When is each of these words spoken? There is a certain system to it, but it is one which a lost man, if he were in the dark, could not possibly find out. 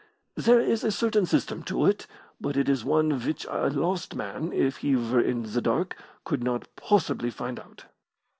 There 0.33 0.59
is 0.59 0.83
a 0.83 0.91
certain 0.91 1.27
system 1.27 1.61
to 1.65 1.85
it, 1.85 2.07
but 2.39 2.57
it 2.57 2.67
is 2.67 2.83
one 2.83 3.11
which 3.23 3.45
a 3.47 3.69
lost 3.69 4.15
man, 4.15 4.51
if 4.51 4.77
he 4.77 4.95
were 4.95 5.21
in 5.21 5.43
the 5.43 5.61
dark, 5.61 5.95
could 6.25 6.43
not 6.43 6.67
possibly 6.75 7.29
find 7.29 7.59
out. 7.59 7.85